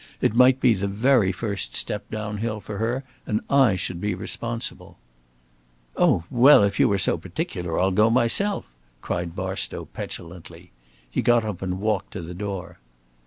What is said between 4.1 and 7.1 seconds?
responsible." "Oh well, if you are